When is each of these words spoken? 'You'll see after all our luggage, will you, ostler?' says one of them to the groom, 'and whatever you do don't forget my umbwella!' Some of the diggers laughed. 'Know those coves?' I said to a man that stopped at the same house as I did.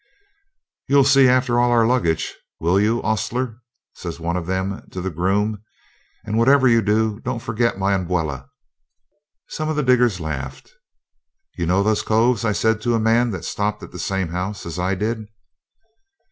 'You'll 0.87 1.03
see 1.03 1.27
after 1.27 1.59
all 1.59 1.69
our 1.69 1.85
luggage, 1.85 2.33
will 2.59 2.79
you, 2.79 3.03
ostler?' 3.03 3.57
says 3.93 4.19
one 4.19 4.35
of 4.35 4.47
them 4.47 4.81
to 4.89 4.99
the 4.99 5.11
groom, 5.11 5.61
'and 6.25 6.39
whatever 6.39 6.67
you 6.67 6.81
do 6.81 7.19
don't 7.19 7.37
forget 7.37 7.77
my 7.77 7.93
umbwella!' 7.93 8.49
Some 9.49 9.69
of 9.69 9.75
the 9.75 9.83
diggers 9.83 10.19
laughed. 10.19 10.71
'Know 11.55 11.83
those 11.83 12.01
coves?' 12.01 12.43
I 12.45 12.51
said 12.51 12.81
to 12.81 12.95
a 12.95 12.99
man 12.99 13.29
that 13.29 13.45
stopped 13.45 13.83
at 13.83 13.91
the 13.91 13.99
same 13.99 14.29
house 14.29 14.65
as 14.65 14.79
I 14.79 14.95
did. 14.95 15.27